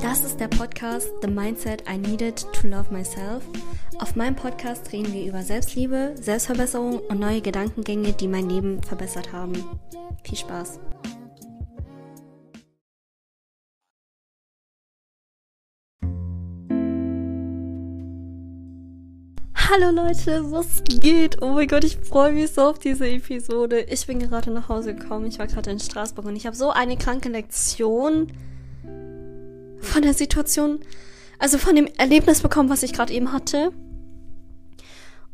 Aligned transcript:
Das 0.00 0.24
ist 0.24 0.40
der 0.40 0.48
Podcast 0.48 1.08
The 1.20 1.28
Mindset 1.28 1.84
I 1.86 1.98
Needed 1.98 2.46
to 2.54 2.66
Love 2.66 2.90
Myself. 2.90 3.44
Auf 3.98 4.16
meinem 4.16 4.34
Podcast 4.34 4.90
reden 4.92 5.12
wir 5.12 5.26
über 5.26 5.42
Selbstliebe, 5.42 6.14
Selbstverbesserung 6.18 7.00
und 7.00 7.20
neue 7.20 7.42
Gedankengänge, 7.42 8.14
die 8.14 8.28
mein 8.28 8.48
Leben 8.48 8.82
verbessert 8.82 9.32
haben. 9.32 9.52
Viel 10.24 10.38
Spaß! 10.38 10.80
Hallo 19.72 19.90
Leute, 19.90 20.50
was 20.50 20.82
geht? 20.84 21.40
Oh 21.42 21.50
mein 21.50 21.68
Gott, 21.68 21.84
ich 21.84 21.96
freue 21.96 22.32
mich 22.32 22.50
so 22.50 22.62
auf 22.62 22.80
diese 22.80 23.08
Episode. 23.08 23.82
Ich 23.82 24.04
bin 24.04 24.18
gerade 24.18 24.50
nach 24.50 24.68
Hause 24.68 24.96
gekommen. 24.96 25.26
Ich 25.26 25.38
war 25.38 25.46
gerade 25.46 25.70
in 25.70 25.78
Straßburg 25.78 26.26
und 26.26 26.34
ich 26.34 26.44
habe 26.46 26.56
so 26.56 26.70
eine 26.70 26.96
kranke 26.96 27.28
Lektion 27.28 28.32
von 29.78 30.02
der 30.02 30.14
Situation, 30.14 30.80
also 31.38 31.56
von 31.56 31.76
dem 31.76 31.86
Erlebnis 31.98 32.40
bekommen, 32.40 32.68
was 32.68 32.82
ich 32.82 32.92
gerade 32.92 33.12
eben 33.12 33.32
hatte. 33.32 33.70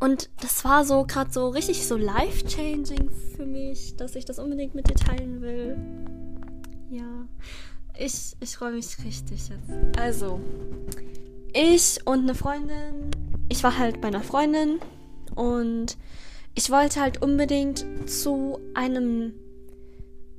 Und 0.01 0.29
das 0.43 0.67
war 0.67 0.85
so 0.85 1.05
gerade 1.05 1.33
so 1.33 1.49
richtig 1.49 1.87
so 1.87 1.97
life-changing 1.97 3.09
für 3.37 3.47
mich, 3.47 3.97
dass 3.97 4.17
ich 4.17 4.27
das 4.27 4.39
unbedingt 4.39 4.75
mit 4.75 4.91
dir 4.91 4.97
teilen 4.97 5.41
will. 5.41 5.79
Ja, 6.91 7.27
ich, 7.99 8.37
ich 8.41 8.55
freue 8.55 8.73
mich 8.73 8.99
richtig 9.03 9.49
jetzt. 9.49 9.99
Also, 9.99 10.41
ich 11.55 12.01
und 12.05 12.25
eine 12.25 12.35
Freundin 12.35 13.11
ich 13.49 13.63
war 13.63 13.79
halt 13.79 14.01
bei 14.01 14.09
einer 14.09 14.23
Freundin 14.23 14.79
und 15.35 15.97
ich 16.55 16.71
wollte 16.71 17.01
halt 17.01 17.23
unbedingt 17.23 17.85
zu 18.09 18.59
einem 18.75 19.35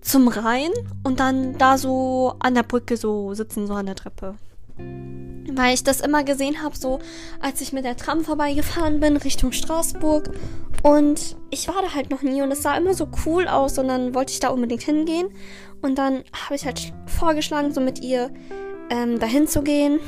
zum 0.02 0.28
Rhein 0.28 0.72
und 1.04 1.20
dann 1.20 1.58
da 1.58 1.78
so 1.78 2.34
an 2.40 2.56
der 2.56 2.64
Brücke 2.64 2.98
so 2.98 3.34
sitzen, 3.34 3.68
so 3.68 3.73
an 3.73 3.86
der 3.86 3.96
Treppe. 3.96 4.36
Weil 4.78 5.73
ich 5.73 5.84
das 5.84 6.02
immer 6.02 6.23
gesehen 6.23 6.64
habe, 6.64 6.78
so 6.78 7.00
als 7.40 7.62
ich 7.62 7.73
mit 7.73 7.84
der 7.84 7.98
Tram 7.98 8.23
vorbeigefahren 8.23 9.00
bin 9.00 9.18
Richtung 9.18 9.52
Straßburg. 9.52 10.31
Und 10.84 11.36
ich 11.50 11.68
war 11.68 11.81
da 11.81 11.94
halt 11.94 12.09
noch 12.09 12.22
nie 12.22 12.42
und 12.42 12.52
es 12.52 12.64
sah 12.64 12.78
immer 12.78 12.94
so 12.94 13.09
cool 13.26 13.48
aus 13.48 13.78
und 13.78 13.88
dann 13.88 14.14
wollte 14.14 14.34
ich 14.34 14.40
da 14.40 14.50
unbedingt 14.50 14.84
hingehen. 14.84 15.30
Und 15.81 15.98
dann 15.98 16.24
habe 16.34 16.56
ich 16.56 16.66
halt 16.66 16.94
vorgeschlagen, 17.06 17.74
so 17.74 17.81
mit 17.81 18.02
ihr 18.02 18.31
ähm, 18.90 19.20
dahin 19.20 19.48
zu 19.48 19.62
gehen 19.62 20.00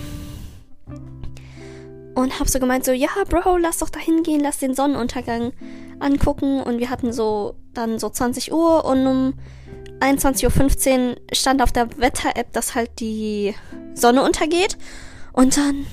und 2.20 2.40
hab 2.40 2.50
so 2.50 2.60
gemeint 2.60 2.84
so, 2.84 2.92
ja, 2.92 3.10
Bro, 3.28 3.58
lass 3.58 3.80
doch 3.80 3.90
da 3.90 4.00
hingehen, 4.00 4.42
lass 4.42 4.58
den 4.58 4.74
Sonnenuntergang 4.74 5.54
angucken 6.00 6.62
und 6.62 6.80
wir 6.80 6.90
hatten 6.90 7.14
so 7.14 7.56
dann 7.74 7.98
so 7.98 8.10
20 8.10 8.52
Uhr 8.52 8.84
und 8.84 9.08
um 9.08 9.34
21.15 10.02 11.12
Uhr 11.12 11.16
stand 11.34 11.62
auf 11.62 11.72
der 11.72 11.98
Wetter-App, 11.98 12.52
dass 12.52 12.76
halt 12.76 13.00
die 13.00 13.56
Sonne 13.94 14.24
untergeht 14.24 14.78
und 15.34 15.56
dann 15.58 15.86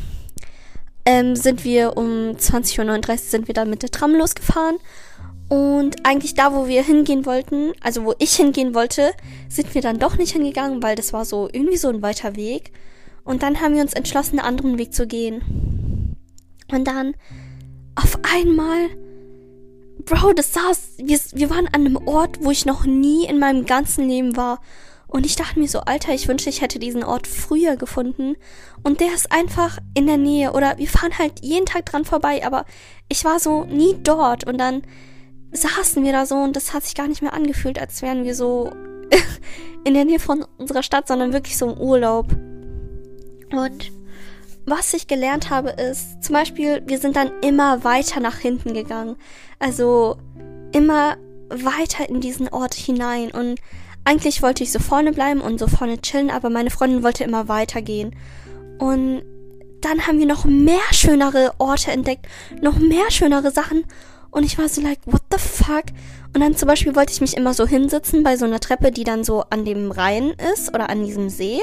ähm, 1.05 1.36
sind 1.36 1.64
wir 1.64 1.96
um 1.96 2.33
20.39 2.33 3.08
Uhr 3.08 3.18
sind 3.18 3.46
wir 3.46 3.55
dann 3.55 3.70
mit 3.70 3.83
der 3.83 3.90
Tram 3.90 4.14
losgefahren 4.14 4.78
und 5.48 6.05
eigentlich 6.05 6.34
da, 6.34 6.52
wo 6.52 6.66
wir 6.66 6.83
hingehen 6.83 7.24
wollten, 7.24 7.72
also 7.80 8.05
wo 8.05 8.14
ich 8.18 8.34
hingehen 8.34 8.74
wollte, 8.74 9.12
sind 9.48 9.74
wir 9.77 9.83
dann 9.83 10.00
doch 10.00 10.18
nicht 10.18 10.33
hingegangen, 10.33 10.83
weil 10.83 10.96
das 10.96 11.12
war 11.12 11.24
so 11.24 11.48
irgendwie 11.52 11.77
so 11.77 11.88
ein 11.88 12.02
weiter 12.02 12.34
Weg. 12.34 12.72
Und 13.22 13.42
dann 13.42 13.61
haben 13.61 13.74
wir 13.74 13.83
uns 13.83 13.92
entschlossen, 13.92 14.38
einen 14.38 14.48
anderen 14.48 14.78
Weg 14.78 14.92
zu 14.92 15.06
gehen. 15.06 15.86
Und 16.70 16.86
dann 16.86 17.14
auf 17.95 18.19
einmal, 18.22 18.89
Bro, 20.05 20.34
das 20.34 20.53
saß, 20.53 20.95
wir, 20.98 21.19
wir 21.33 21.50
waren 21.50 21.67
an 21.67 21.86
einem 21.86 21.97
Ort, 21.97 22.39
wo 22.42 22.50
ich 22.50 22.67
noch 22.67 22.84
nie 22.84 23.27
in 23.27 23.39
meinem 23.39 23.67
ganzen 23.67 24.08
Leben 24.08 24.36
war. 24.36 24.61
Und 25.08 25.25
ich 25.25 25.36
dachte 25.36 25.58
mir 25.58 25.69
so, 25.69 25.81
Alter, 25.81 26.12
ich 26.12 26.28
wünschte, 26.28 26.50
ich 26.50 26.61
hätte 26.61 26.78
diesen 26.78 27.05
Ort 27.05 27.27
früher 27.27 27.77
gefunden. 27.77 28.36
Und 28.83 29.00
der 29.00 29.14
ist 29.14 29.33
einfach 29.33 29.78
in 29.95 30.06
der 30.06 30.19
Nähe. 30.19 30.53
Oder 30.53 30.78
wir 30.78 30.89
fahren 30.89 31.19
halt 31.19 31.41
jeden 31.42 31.67
Tag 31.67 31.86
dran 31.86 32.05
vorbei, 32.05 32.45
aber 32.45 32.64
ich 33.08 33.24
war 33.24 33.39
so 33.39 33.64
nie 33.64 33.96
dort. 34.02 34.46
Und 34.46 34.58
dann 34.58 34.83
saßen 35.52 36.05
wir 36.05 36.13
da 36.13 36.27
so 36.27 36.36
und 36.36 36.57
das 36.57 36.74
hat 36.74 36.85
sich 36.85 36.95
gar 36.95 37.08
nicht 37.08 37.23
mehr 37.23 37.33
angefühlt, 37.33 37.79
als 37.79 38.02
wären 38.02 38.24
wir 38.24 38.35
so 38.35 38.73
in 39.85 39.95
der 39.95 40.05
Nähe 40.05 40.19
von 40.19 40.45
unserer 40.58 40.83
Stadt, 40.83 41.08
sondern 41.08 41.33
wirklich 41.33 41.57
so 41.57 41.70
im 41.70 41.79
Urlaub. 41.79 42.33
Und 43.52 43.92
was 44.66 44.92
ich 44.94 45.06
gelernt 45.06 45.48
habe, 45.48 45.70
ist, 45.70 46.22
zum 46.22 46.34
Beispiel, 46.34 46.82
wir 46.86 46.98
sind 46.98 47.16
dann 47.16 47.30
immer 47.40 47.84
weiter 47.84 48.20
nach 48.20 48.38
hinten 48.38 48.74
gegangen. 48.74 49.16
Also 49.60 50.18
immer 50.72 51.16
weiter 51.48 52.08
in 52.08 52.20
diesen 52.20 52.48
Ort 52.48 52.74
hinein. 52.74 53.30
Und 53.30 53.60
eigentlich 54.04 54.42
wollte 54.42 54.64
ich 54.64 54.72
so 54.72 54.80
vorne 54.80 55.12
bleiben 55.12 55.40
und 55.40 55.58
so 55.58 55.68
vorne 55.68 56.00
chillen, 56.00 56.30
aber 56.30 56.50
meine 56.50 56.70
Freundin 56.70 57.04
wollte 57.04 57.24
immer 57.24 57.48
weitergehen. 57.48 58.14
Und 58.78 59.22
dann 59.80 60.06
haben 60.06 60.18
wir 60.18 60.27
noch 60.27 60.44
mehr 60.44 60.83
schönere 60.90 61.52
Orte 61.58 61.92
entdeckt, 61.92 62.27
noch 62.60 62.77
mehr 62.77 63.10
schönere 63.10 63.52
Sachen. 63.52 63.84
Und 64.33 64.42
ich 64.42 64.58
war 64.58 64.68
so 64.68 64.80
like, 64.80 64.98
what 65.06 65.22
the 65.30 65.38
fuck? 65.38 65.84
Und 66.34 66.40
dann 66.40 66.56
zum 66.56 66.66
Beispiel 66.66 66.96
wollte 66.96 67.12
ich 67.12 67.20
mich 67.20 67.36
immer 67.36 67.54
so 67.54 67.66
hinsitzen 67.66 68.22
bei 68.22 68.36
so 68.36 68.44
einer 68.44 68.60
Treppe, 68.60 68.90
die 68.90 69.04
dann 69.04 69.24
so 69.24 69.44
an 69.48 69.64
dem 69.64 69.92
Rhein 69.92 70.34
ist 70.52 70.74
oder 70.74 70.90
an 70.90 71.04
diesem 71.04 71.30
See. 71.30 71.60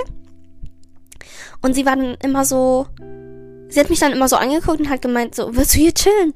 Und 1.62 1.74
sie 1.74 1.86
war 1.86 1.96
dann 1.96 2.16
immer 2.24 2.46
so, 2.46 2.88
sie 3.70 3.80
hat 3.80 3.90
mich 3.90 4.00
dann 4.00 4.12
immer 4.12 4.28
so 4.28 4.36
angeguckt 4.36 4.80
und 4.80 4.90
hat 4.90 5.02
gemeint, 5.02 5.36
so, 5.36 5.56
willst 5.56 5.76
du 5.76 5.80
hier 5.80 5.94
chillen? 5.94 6.34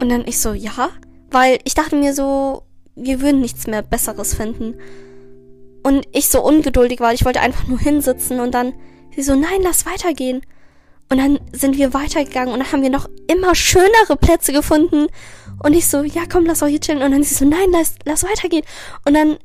Und 0.00 0.08
dann 0.08 0.26
ich 0.26 0.38
so, 0.38 0.52
ja, 0.52 0.90
weil 1.30 1.58
ich 1.64 1.74
dachte 1.74 1.96
mir 1.96 2.14
so, 2.14 2.62
wir 2.94 3.20
würden 3.20 3.40
nichts 3.40 3.66
mehr 3.66 3.82
Besseres 3.82 4.34
finden. 4.34 4.74
Und 5.82 6.06
ich 6.12 6.28
so 6.28 6.42
ungeduldig 6.42 7.00
war, 7.00 7.12
ich 7.12 7.24
wollte 7.24 7.40
einfach 7.40 7.66
nur 7.66 7.78
hinsitzen 7.78 8.40
und 8.40 8.52
dann 8.52 8.72
sie 9.14 9.22
so, 9.22 9.34
nein, 9.34 9.62
lass 9.62 9.86
weitergehen. 9.86 10.42
Und 11.08 11.18
dann 11.18 11.38
sind 11.52 11.76
wir 11.76 11.94
weitergegangen 11.94 12.52
und 12.52 12.58
dann 12.60 12.72
haben 12.72 12.82
wir 12.82 12.90
noch 12.90 13.08
immer 13.28 13.54
schönere 13.54 14.16
Plätze 14.20 14.52
gefunden. 14.52 15.06
Und 15.62 15.72
ich 15.72 15.88
so, 15.88 16.02
ja 16.02 16.22
komm, 16.30 16.44
lass 16.44 16.62
auch 16.62 16.68
hier 16.68 16.80
chillen. 16.80 17.02
Und 17.02 17.12
dann 17.12 17.22
sie 17.22 17.34
so, 17.34 17.44
nein, 17.44 17.70
lass, 17.72 17.94
lass 18.04 18.24
weitergehen. 18.24 18.64
Und 19.04 19.14
dann 19.14 19.38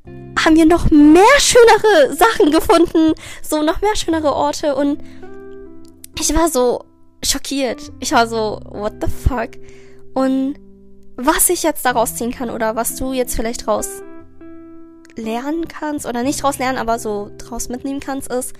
haben 0.44 0.56
wir 0.56 0.66
noch 0.66 0.90
mehr 0.92 1.40
schönere 1.40 2.16
Sachen 2.16 2.52
gefunden. 2.52 3.14
So, 3.42 3.62
noch 3.62 3.82
mehr 3.82 3.96
schönere 3.96 4.34
Orte. 4.34 4.76
Und 4.76 5.00
ich 6.20 6.36
war 6.36 6.50
so 6.50 6.84
schockiert. 7.24 7.92
Ich 8.00 8.12
war 8.12 8.28
so, 8.28 8.60
what 8.70 8.94
the 9.02 9.08
fuck? 9.08 9.52
Und 10.14 10.56
was 11.16 11.50
ich 11.50 11.64
jetzt 11.64 11.86
daraus 11.86 12.16
ziehen 12.16 12.32
kann 12.32 12.50
oder 12.50 12.76
was 12.76 12.96
du 12.96 13.14
jetzt 13.14 13.36
vielleicht 13.36 13.66
draus 13.66 14.02
lernen 15.16 15.68
kannst 15.68 16.06
oder 16.06 16.24
nicht 16.24 16.42
draus 16.42 16.58
lernen, 16.58 16.78
aber 16.78 17.00
so 17.00 17.32
draus 17.38 17.70
mitnehmen 17.70 18.00
kannst, 18.00 18.32
ist, 18.32 18.54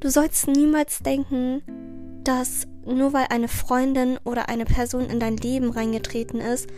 du 0.00 0.10
sollst 0.10 0.48
niemals 0.48 1.00
denken, 1.00 1.62
dass 2.24 2.66
nur 2.86 3.12
weil 3.12 3.26
eine 3.30 3.48
Freundin 3.48 4.18
oder 4.24 4.48
eine 4.48 4.64
Person 4.64 5.06
in 5.06 5.20
dein 5.20 5.36
Leben 5.36 5.70
reingetreten 5.70 6.40
ist 6.40 6.68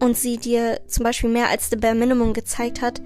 und 0.00 0.16
sie 0.16 0.36
dir 0.36 0.80
zum 0.86 1.04
Beispiel 1.04 1.30
mehr 1.30 1.48
als 1.48 1.70
the 1.70 1.76
bare 1.76 1.94
minimum 1.94 2.32
gezeigt 2.32 2.82
hat, 2.82 3.00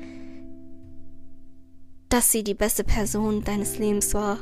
dass 2.09 2.31
sie 2.31 2.44
die 2.44 2.55
beste 2.55 2.84
Person 2.84 3.44
deines 3.44 3.78
Lebens 3.78 4.15
war. 4.15 4.39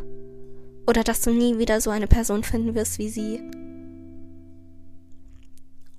Oder 0.86 1.02
dass 1.02 1.22
du 1.22 1.30
nie 1.30 1.58
wieder 1.58 1.80
so 1.80 1.90
eine 1.90 2.06
Person 2.06 2.44
finden 2.44 2.74
wirst 2.74 2.98
wie 2.98 3.08
sie. 3.08 3.40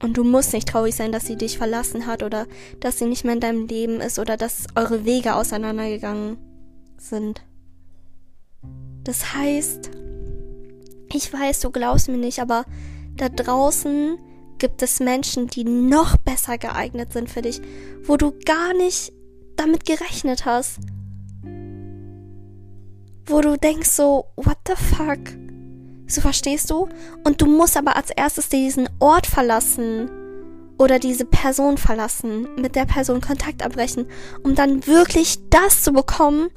Und 0.01 0.17
du 0.17 0.23
musst 0.23 0.53
nicht 0.53 0.67
traurig 0.67 0.95
sein, 0.95 1.11
dass 1.11 1.25
sie 1.25 1.35
dich 1.35 1.57
verlassen 1.57 2.05
hat 2.05 2.21
oder 2.21 2.45
dass 2.79 2.99
sie 2.99 3.05
nicht 3.05 3.23
mehr 3.25 3.33
in 3.33 3.39
deinem 3.39 3.67
Leben 3.67 3.99
ist 3.99 4.19
oder 4.19 4.37
dass 4.37 4.67
eure 4.75 5.05
Wege 5.05 5.35
auseinandergegangen 5.35 6.37
sind. 6.97 7.41
Das 9.03 9.33
heißt, 9.33 9.89
ich 11.15 11.31
weiß, 11.31 11.61
du 11.61 11.71
glaubst 11.71 12.09
mir 12.09 12.17
nicht, 12.17 12.39
aber 12.39 12.65
da 13.15 13.29
draußen 13.29 14.17
gibt 14.57 14.81
es 14.81 14.99
Menschen, 14.99 15.47
die 15.47 15.63
noch 15.63 16.17
besser 16.17 16.57
geeignet 16.57 17.13
sind 17.13 17.29
für 17.29 17.41
dich, 17.41 17.61
wo 18.03 18.17
du 18.17 18.33
gar 18.45 18.73
nicht 18.73 19.11
damit 19.55 19.85
gerechnet 19.85 20.45
hast. 20.45 20.79
Wo 23.25 23.41
du 23.41 23.57
denkst 23.57 23.89
so, 23.89 24.25
what 24.35 24.57
the 24.67 24.75
fuck? 24.75 25.19
So 26.07 26.21
verstehst 26.21 26.69
du? 26.69 26.87
Und 27.23 27.41
du 27.41 27.47
musst 27.47 27.77
aber 27.77 27.95
als 27.95 28.11
erstes 28.11 28.49
diesen 28.49 28.87
Ort 28.99 29.25
verlassen 29.25 30.09
oder 30.77 30.99
diese 30.99 31.25
Person 31.25 31.77
verlassen, 31.77 32.47
mit 32.57 32.75
der 32.75 32.85
Person 32.85 33.21
Kontakt 33.21 33.63
abbrechen, 33.63 34.05
um 34.43 34.55
dann 34.55 34.85
wirklich 34.85 35.39
das 35.49 35.81
zu 35.81 35.93
bekommen, 35.93 36.49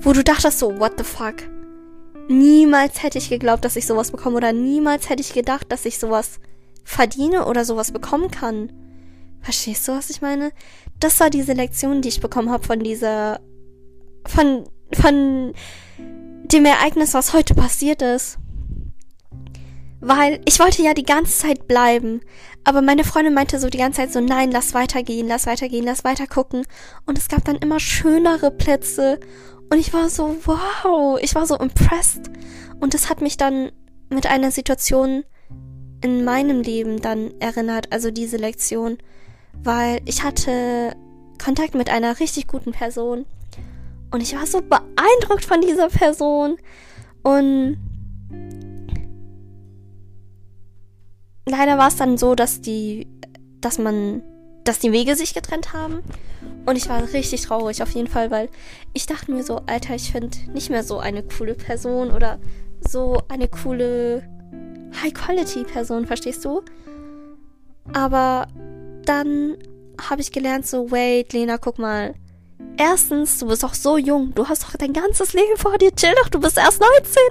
wo 0.00 0.12
du 0.12 0.22
dachtest 0.22 0.58
so, 0.58 0.78
what 0.78 0.94
the 0.98 1.04
fuck? 1.04 1.36
Niemals 2.30 3.02
hätte 3.02 3.18
ich 3.18 3.28
geglaubt, 3.28 3.64
dass 3.64 3.74
ich 3.74 3.88
sowas 3.88 4.12
bekomme 4.12 4.36
oder 4.36 4.52
niemals 4.52 5.08
hätte 5.08 5.20
ich 5.20 5.32
gedacht, 5.32 5.66
dass 5.72 5.84
ich 5.84 5.98
sowas 5.98 6.38
verdiene 6.84 7.46
oder 7.46 7.64
sowas 7.64 7.90
bekommen 7.90 8.30
kann. 8.30 8.72
Verstehst 9.40 9.88
du, 9.88 9.92
was 9.92 10.10
ich 10.10 10.22
meine? 10.22 10.52
Das 11.00 11.18
war 11.18 11.28
diese 11.28 11.54
Lektion, 11.54 12.02
die 12.02 12.08
ich 12.08 12.20
bekommen 12.20 12.52
habe 12.52 12.64
von 12.64 12.78
dieser 12.78 13.40
von 14.28 14.62
von 14.92 15.54
dem 15.98 16.64
Ereignis, 16.64 17.14
was 17.14 17.32
heute 17.32 17.56
passiert 17.56 18.00
ist. 18.00 18.38
Weil 19.98 20.40
ich 20.44 20.60
wollte 20.60 20.82
ja 20.82 20.94
die 20.94 21.02
ganze 21.02 21.36
Zeit 21.36 21.66
bleiben. 21.66 22.20
Aber 22.62 22.80
meine 22.80 23.02
Freundin 23.02 23.34
meinte 23.34 23.58
so 23.58 23.68
die 23.68 23.78
ganze 23.78 24.02
Zeit 24.02 24.12
so, 24.12 24.20
nein, 24.20 24.52
lass 24.52 24.72
weitergehen, 24.72 25.26
lass 25.26 25.46
weitergehen, 25.46 25.84
lass 25.84 26.04
weiter 26.04 26.28
gucken. 26.28 26.64
Und 27.06 27.18
es 27.18 27.28
gab 27.28 27.44
dann 27.44 27.56
immer 27.56 27.80
schönere 27.80 28.52
Plätze. 28.52 29.18
Und 29.70 29.78
ich 29.78 29.92
war 29.92 30.08
so, 30.08 30.36
wow, 30.44 31.18
ich 31.22 31.34
war 31.34 31.46
so 31.46 31.56
impressed. 31.56 32.30
Und 32.80 32.92
das 32.92 33.08
hat 33.08 33.20
mich 33.20 33.36
dann 33.36 33.70
mit 34.08 34.26
einer 34.26 34.50
Situation 34.50 35.24
in 36.02 36.24
meinem 36.24 36.60
Leben 36.60 37.00
dann 37.00 37.32
erinnert, 37.40 37.92
also 37.92 38.10
diese 38.10 38.36
Lektion, 38.36 38.98
weil 39.62 40.00
ich 40.06 40.24
hatte 40.24 40.96
Kontakt 41.42 41.74
mit 41.74 41.88
einer 41.88 42.18
richtig 42.20 42.46
guten 42.46 42.72
Person. 42.72 43.26
Und 44.10 44.22
ich 44.22 44.34
war 44.34 44.46
so 44.46 44.60
beeindruckt 44.60 45.44
von 45.44 45.60
dieser 45.60 45.88
Person. 45.88 46.56
Und 47.22 47.78
leider 51.46 51.78
war 51.78 51.88
es 51.88 51.96
dann 51.96 52.18
so, 52.18 52.34
dass 52.34 52.60
die, 52.60 53.06
dass 53.60 53.78
man, 53.78 54.22
dass 54.64 54.78
die 54.78 54.92
Wege 54.92 55.16
sich 55.16 55.34
getrennt 55.34 55.72
haben 55.72 56.02
und 56.66 56.76
ich 56.76 56.88
war 56.88 57.02
richtig 57.12 57.42
traurig 57.42 57.82
auf 57.82 57.90
jeden 57.90 58.08
Fall, 58.08 58.30
weil 58.30 58.48
ich 58.92 59.06
dachte 59.06 59.32
mir 59.32 59.42
so, 59.42 59.60
Alter, 59.66 59.94
ich 59.94 60.12
finde 60.12 60.36
nicht 60.52 60.70
mehr 60.70 60.84
so 60.84 60.98
eine 60.98 61.22
coole 61.22 61.54
Person 61.54 62.10
oder 62.10 62.38
so 62.86 63.22
eine 63.28 63.48
coole 63.48 64.22
High-Quality-Person, 65.02 66.06
verstehst 66.06 66.44
du? 66.44 66.62
Aber 67.92 68.46
dann 69.04 69.56
habe 70.08 70.20
ich 70.20 70.32
gelernt, 70.32 70.66
so, 70.66 70.90
wait, 70.90 71.32
Lena, 71.32 71.58
guck 71.58 71.78
mal. 71.78 72.14
Erstens, 72.76 73.38
du 73.38 73.48
bist 73.48 73.62
doch 73.62 73.74
so 73.74 73.98
jung. 73.98 74.34
Du 74.34 74.48
hast 74.48 74.62
doch 74.62 74.74
dein 74.76 74.92
ganzes 74.92 75.34
Leben 75.34 75.56
vor 75.56 75.76
dir. 75.76 75.94
Chill 75.94 76.14
doch, 76.22 76.28
du 76.28 76.40
bist 76.40 76.56
erst 76.56 76.80
19. 76.80 77.22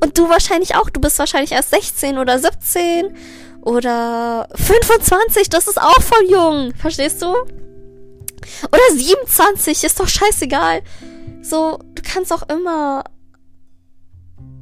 Und 0.00 0.16
du 0.16 0.28
wahrscheinlich 0.28 0.76
auch. 0.76 0.88
Du 0.88 1.00
bist 1.00 1.18
wahrscheinlich 1.18 1.52
erst 1.52 1.70
16 1.70 2.16
oder 2.16 2.38
17 2.38 3.14
oder 3.64 4.46
25. 4.54 5.48
Das 5.48 5.66
ist 5.66 5.80
auch 5.80 6.02
voll 6.02 6.30
jung. 6.30 6.72
Verstehst 6.76 7.22
du? 7.22 7.28
Oder 7.28 8.94
27. 8.94 9.84
Ist 9.84 9.98
doch 9.98 10.08
scheißegal. 10.08 10.82
So, 11.42 11.78
du 11.94 12.02
kannst 12.02 12.32
auch 12.32 12.48
immer. 12.48 13.04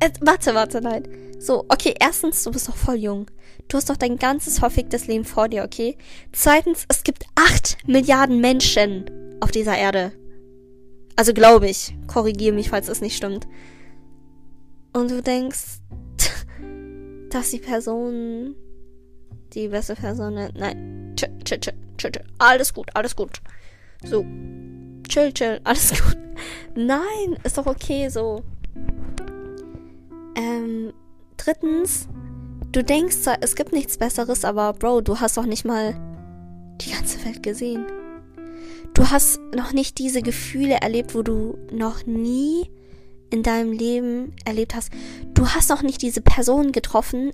Äh, 0.01 0.11
warte, 0.21 0.55
warte, 0.55 0.81
nein. 0.81 1.09
So, 1.39 1.65
okay, 1.69 1.95
erstens, 1.99 2.45
du 2.45 2.53
bist 2.53 2.69
doch 2.69 2.77
voll 2.77 2.97
jung. 2.97 3.27
Du 3.69 3.77
hast 3.77 3.91
doch 3.91 3.97
dein 3.97 4.17
ganzes 4.17 4.61
verficktes 4.61 5.09
Leben 5.09 5.25
vor 5.25 5.49
dir, 5.49 5.65
okay? 5.65 5.97
Zweitens, 6.31 6.85
es 6.89 7.03
gibt 7.03 7.25
acht 7.35 7.79
Milliarden 7.87 8.41
Menschen 8.41 9.11
auf 9.41 9.51
dieser 9.51 9.77
Erde. 9.77 10.13
Also 11.17 11.33
glaube 11.33 11.69
ich. 11.69 11.95
Korrigiere 12.07 12.55
mich, 12.55 12.71
falls 12.71 12.89
es 12.89 13.01
nicht 13.01 13.17
stimmt. 13.17 13.49
Und 14.93 15.11
du 15.11 15.23
denkst, 15.23 15.81
dass 17.31 17.51
die 17.51 17.59
Person 17.59 18.55
die 19.55 19.69
beste 19.69 19.95
Person. 19.95 20.35
Nein. 20.35 21.15
Chill, 21.17 21.31
chill, 21.45 21.61
chill, 21.61 21.75
chill, 21.99 22.11
chill. 22.13 22.25
Alles 22.39 22.73
gut, 22.73 22.89
alles 22.95 23.15
gut. 23.15 23.41
So. 24.05 24.25
Chill, 25.09 25.33
chill, 25.33 25.61
alles 25.65 25.91
gut. 25.91 26.19
Nein, 26.75 27.37
ist 27.45 27.59
doch 27.59 27.67
okay 27.67 28.09
so. 28.09 28.43
Ähm, 30.35 30.93
drittens, 31.37 32.09
du 32.73 32.83
denkst 32.83 33.17
zwar, 33.19 33.39
es 33.43 33.55
gibt 33.55 33.73
nichts 33.73 33.99
Besseres, 33.99 34.45
aber 34.45 34.73
Bro, 34.73 35.03
du 35.03 35.21
hast 35.21 35.37
doch 35.37 35.47
nicht 35.47 35.65
mal 35.65 35.95
die 36.81 36.91
ganze 36.91 37.25
Welt 37.25 37.43
gesehen. 37.43 37.87
Du 38.95 39.11
hast 39.11 39.41
noch 39.55 39.73
nicht 39.73 39.99
diese 39.99 40.23
Gefühle 40.23 40.77
erlebt, 40.81 41.15
wo 41.15 41.23
du 41.23 41.59
noch 41.71 42.07
nie 42.07 42.71
in 43.31 43.43
deinem 43.43 43.73
Leben 43.73 44.35
erlebt 44.45 44.75
hast. 44.75 44.91
Du 45.33 45.49
hast 45.49 45.71
noch 45.71 45.83
nicht 45.83 46.03
diese 46.03 46.21
Person 46.21 46.73
getroffen, 46.73 47.33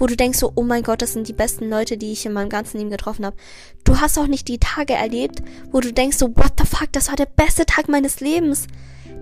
wo 0.00 0.06
du 0.06 0.16
denkst 0.16 0.38
so, 0.38 0.50
oh 0.56 0.62
mein 0.62 0.82
Gott, 0.82 1.02
das 1.02 1.12
sind 1.12 1.28
die 1.28 1.34
besten 1.34 1.68
Leute, 1.68 1.96
die 1.96 2.10
ich 2.10 2.24
in 2.26 2.32
meinem 2.32 2.48
ganzen 2.48 2.78
Leben 2.78 2.90
getroffen 2.90 3.26
habe. 3.26 3.36
Du 3.84 4.00
hast 4.00 4.18
auch 4.18 4.26
nicht 4.26 4.48
die 4.48 4.58
Tage 4.58 4.94
erlebt, 4.94 5.42
wo 5.70 5.80
du 5.80 5.92
denkst 5.92 6.16
so, 6.16 6.34
what 6.36 6.54
the 6.58 6.66
fuck, 6.66 6.90
das 6.92 7.08
war 7.08 7.16
der 7.16 7.26
beste 7.26 7.66
Tag 7.66 7.88
meines 7.88 8.18
Lebens 8.20 8.66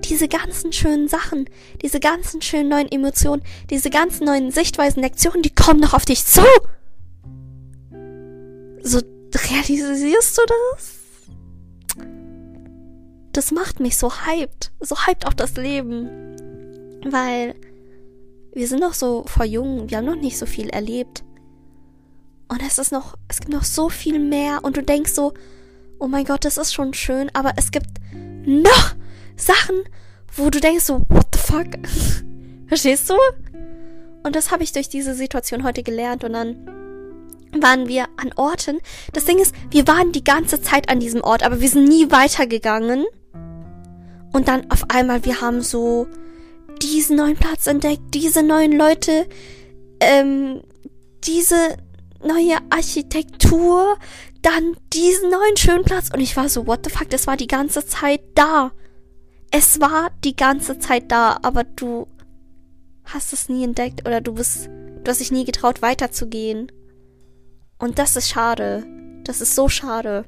diese 0.05 0.29
ganzen 0.29 0.73
schönen 0.73 1.09
Sachen, 1.09 1.51
diese 1.83 1.99
ganzen 1.99 2.41
schönen 2.41 2.69
neuen 2.69 2.91
Emotionen, 2.91 3.43
diese 3.69 3.91
ganzen 3.91 4.27
neuen 4.27 4.53
Sichtweisen, 4.53 5.03
Lektionen, 5.03 5.43
die 5.43 5.53
kommen 5.55 5.81
noch 5.81 5.93
auf 5.93 6.05
dich 6.05 6.25
zu. 6.25 6.43
So 8.83 9.01
realisierst 9.35 10.39
du 10.39 10.43
das? 10.47 10.95
Das 13.33 13.51
macht 13.51 13.81
mich 13.81 13.97
so 13.97 14.13
hyped, 14.13 14.71
so 14.79 14.97
hyped 15.07 15.27
auf 15.27 15.35
das 15.35 15.57
Leben, 15.57 16.09
weil 17.05 17.57
wir 18.55 18.67
sind 18.67 18.81
noch 18.81 18.95
so 18.95 19.25
vor 19.27 19.45
jung, 19.45 19.91
wir 19.91 19.99
haben 19.99 20.07
noch 20.07 20.17
nicht 20.17 20.39
so 20.39 20.47
viel 20.47 20.69
erlebt. 20.71 21.25
Und 22.49 22.63
es 22.67 22.79
ist 22.79 22.93
noch, 22.93 23.17
es 23.29 23.41
gibt 23.41 23.53
noch 23.53 23.65
so 23.65 23.89
viel 23.89 24.19
mehr 24.19 24.61
und 24.63 24.77
du 24.77 24.83
denkst 24.83 25.13
so, 25.13 25.35
oh 25.99 26.09
mein 26.09 26.25
Gott, 26.25 26.45
das 26.45 26.57
ist 26.57 26.73
schon 26.73 26.95
schön, 26.95 27.31
aber 27.35 27.53
es 27.57 27.71
gibt 27.71 27.89
noch 28.47 28.95
Sachen, 29.37 29.77
wo 30.35 30.49
du 30.51 30.61
denkst 30.61 30.85
so, 30.85 31.03
what 31.09 31.27
the 31.35 31.39
fuck? 31.39 31.67
Verstehst 32.67 33.11
du? 33.11 33.15
Und 34.23 34.35
das 34.35 34.51
habe 34.51 34.63
ich 34.63 34.73
durch 34.73 34.89
diese 34.89 35.15
Situation 35.15 35.65
heute 35.65 35.83
gelernt 35.83 36.25
und 36.25 36.33
dann 36.33 36.57
waren 37.61 37.89
wir 37.89 38.07
an 38.17 38.33
Orten. 38.37 38.79
Das 39.13 39.25
Ding 39.25 39.39
ist, 39.39 39.55
wir 39.71 39.87
waren 39.87 40.13
die 40.13 40.25
ganze 40.25 40.61
Zeit 40.61 40.91
an 40.91 41.01
diesem 41.01 41.23
Ort, 41.23 41.43
aber 41.43 41.61
wir 41.61 41.69
sind 41.69 41.89
nie 41.89 42.11
weitergegangen. 42.11 43.07
Und 44.33 44.49
dann 44.49 44.71
auf 44.71 44.91
einmal, 44.91 45.25
wir 45.25 45.41
haben 45.41 45.63
so 45.63 46.07
diesen 46.79 47.17
neuen 47.17 47.37
Platz 47.37 47.67
entdeckt, 47.67 48.15
diese 48.15 48.43
neuen 48.43 48.73
Leute, 48.73 49.29
ähm, 50.01 50.63
diese 51.25 51.77
neue 52.23 52.57
Architektur, 52.71 53.97
dann 54.43 54.77
diesen 54.93 55.31
neuen 55.31 55.57
schönen 55.57 55.85
Platz. 55.85 56.11
Und 56.13 56.21
ich 56.21 56.37
war 56.37 56.49
so, 56.49 56.67
what 56.67 56.85
the 56.85 56.91
fuck, 56.91 57.11
das 57.11 57.27
war 57.27 57.37
die 57.37 57.47
ganze 57.47 57.87
Zeit 57.87 58.21
da. 58.35 58.73
Es 59.51 59.81
war 59.81 60.11
die 60.25 60.37
ganze 60.37 60.79
Zeit 60.79 61.11
da, 61.11 61.39
aber 61.43 61.65
du 61.65 62.07
hast 63.05 63.33
es 63.33 63.49
nie 63.49 63.65
entdeckt 63.65 64.07
oder 64.07 64.21
du 64.21 64.35
bist, 64.35 64.67
du 64.67 65.05
hast 65.07 65.21
dich 65.21 65.33
nie 65.33 65.45
getraut 65.45 65.81
weiterzugehen. 65.83 66.71
Und 67.79 67.99
das 67.99 68.17
ist 68.17 68.29
schade. 68.29 68.85
Das 69.25 69.41
ist 69.41 69.55
so 69.55 69.69
schade. 69.69 70.25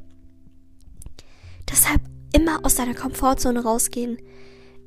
Deshalb 1.70 2.00
immer 2.32 2.64
aus 2.64 2.76
deiner 2.76 2.94
Komfortzone 2.94 3.62
rausgehen. 3.62 4.19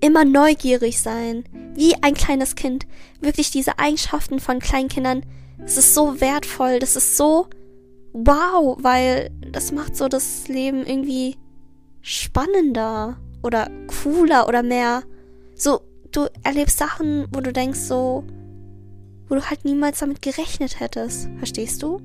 Immer 0.02 0.26
neugierig 0.26 1.02
sein. 1.02 1.44
Wie 1.76 1.96
ein 2.02 2.14
kleines 2.14 2.56
Kind. 2.56 2.86
Wirklich 3.22 3.52
diese 3.52 3.80
Eigenschaften 3.80 4.40
von 4.40 4.60
Kleinkindern. 4.60 5.26
Es 5.64 5.78
ist 5.78 5.94
so 5.94 6.20
wertvoll. 6.20 6.80
Das 6.80 6.96
ist 6.96 7.18
so 7.18 7.48
wow, 8.14 8.78
weil 8.80 9.32
das 9.52 9.72
macht 9.72 9.96
so 9.96 10.08
das 10.08 10.48
Leben 10.48 10.86
irgendwie 10.86 11.38
spannender 12.02 13.18
oder 13.42 13.70
cooler 13.88 14.48
oder 14.48 14.64
mehr. 14.64 15.04
So, 15.56 15.82
du 16.12 16.28
erlebst 16.44 16.78
Sachen, 16.78 17.28
wo 17.34 17.42
du 17.42 17.52
denkst 17.52 17.80
so, 17.80 18.24
wo 19.28 19.36
du 19.36 19.50
halt 19.50 19.66
niemals 19.66 20.00
damit 20.00 20.22
gerechnet 20.22 20.80
hättest. 20.80 21.30
Verstehst 21.38 21.82
du? 21.82 22.00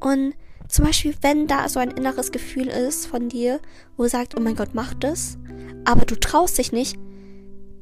Und 0.00 0.34
zum 0.68 0.84
Beispiel, 0.84 1.14
wenn 1.22 1.46
da 1.46 1.68
so 1.68 1.78
ein 1.78 1.90
inneres 1.90 2.32
Gefühl 2.32 2.68
ist 2.68 3.06
von 3.06 3.28
dir, 3.28 3.60
wo 3.96 4.06
sagt, 4.06 4.36
oh 4.36 4.40
mein 4.40 4.56
Gott, 4.56 4.70
mach 4.72 4.94
das, 4.94 5.38
aber 5.84 6.04
du 6.04 6.18
traust 6.18 6.58
dich 6.58 6.72
nicht, 6.72 6.98